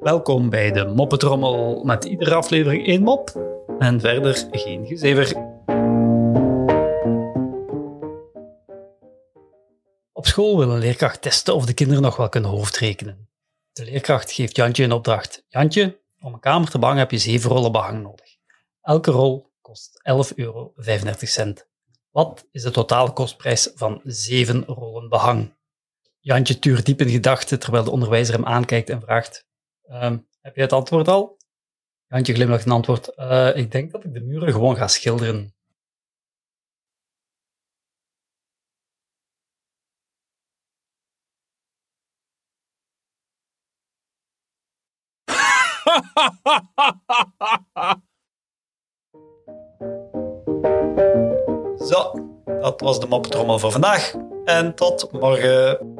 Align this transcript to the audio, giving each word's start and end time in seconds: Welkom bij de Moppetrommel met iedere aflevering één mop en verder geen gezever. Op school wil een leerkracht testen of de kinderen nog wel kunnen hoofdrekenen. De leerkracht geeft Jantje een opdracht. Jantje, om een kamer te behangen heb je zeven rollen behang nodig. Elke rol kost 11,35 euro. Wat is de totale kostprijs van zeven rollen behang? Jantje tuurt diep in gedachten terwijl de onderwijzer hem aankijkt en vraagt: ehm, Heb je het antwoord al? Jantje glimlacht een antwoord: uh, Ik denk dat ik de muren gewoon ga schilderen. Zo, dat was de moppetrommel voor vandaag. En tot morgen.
Welkom 0.00 0.50
bij 0.50 0.72
de 0.72 0.92
Moppetrommel 0.94 1.84
met 1.84 2.04
iedere 2.04 2.34
aflevering 2.34 2.86
één 2.86 3.02
mop 3.02 3.30
en 3.78 4.00
verder 4.00 4.46
geen 4.50 4.86
gezever. 4.86 5.36
Op 10.12 10.26
school 10.26 10.58
wil 10.58 10.70
een 10.70 10.78
leerkracht 10.78 11.22
testen 11.22 11.54
of 11.54 11.66
de 11.66 11.74
kinderen 11.74 12.02
nog 12.02 12.16
wel 12.16 12.28
kunnen 12.28 12.50
hoofdrekenen. 12.50 13.28
De 13.72 13.84
leerkracht 13.84 14.32
geeft 14.32 14.56
Jantje 14.56 14.84
een 14.84 14.92
opdracht. 14.92 15.44
Jantje, 15.48 16.00
om 16.20 16.34
een 16.34 16.40
kamer 16.40 16.70
te 16.70 16.78
behangen 16.78 17.00
heb 17.00 17.10
je 17.10 17.18
zeven 17.18 17.50
rollen 17.50 17.72
behang 17.72 18.02
nodig. 18.02 18.36
Elke 18.80 19.10
rol 19.10 19.52
kost 19.60 20.02
11,35 20.30 20.34
euro. 20.34 20.72
Wat 22.10 22.46
is 22.50 22.62
de 22.62 22.70
totale 22.70 23.12
kostprijs 23.12 23.70
van 23.74 24.00
zeven 24.04 24.64
rollen 24.64 25.08
behang? 25.08 25.52
Jantje 26.24 26.58
tuurt 26.58 26.86
diep 26.86 27.00
in 27.00 27.08
gedachten 27.08 27.58
terwijl 27.58 27.84
de 27.84 27.90
onderwijzer 27.90 28.34
hem 28.34 28.46
aankijkt 28.46 28.90
en 28.90 29.00
vraagt: 29.00 29.46
ehm, 29.82 30.18
Heb 30.40 30.56
je 30.56 30.60
het 30.60 30.72
antwoord 30.72 31.08
al? 31.08 31.36
Jantje 32.06 32.34
glimlacht 32.34 32.64
een 32.64 32.72
antwoord: 32.72 33.12
uh, 33.16 33.56
Ik 33.56 33.70
denk 33.70 33.92
dat 33.92 34.04
ik 34.04 34.14
de 34.14 34.20
muren 34.20 34.52
gewoon 34.52 34.76
ga 34.76 34.88
schilderen. 34.88 35.54
Zo, 51.88 52.12
dat 52.44 52.80
was 52.80 53.00
de 53.00 53.06
moppetrommel 53.08 53.58
voor 53.58 53.72
vandaag. 53.72 54.14
En 54.44 54.74
tot 54.74 55.12
morgen. 55.12 55.92